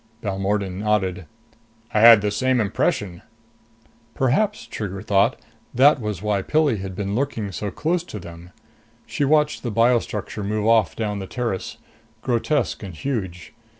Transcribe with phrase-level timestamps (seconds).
[0.23, 1.27] Balmordan nodded.
[1.93, 3.21] "I had the same impression."
[4.15, 5.39] Perhaps, Trigger thought,
[5.75, 8.49] that was why Pilli had been lurking so close to them.
[9.05, 11.77] She watched the biostructure move off down the terrace,
[12.23, 13.53] grotesque and huge.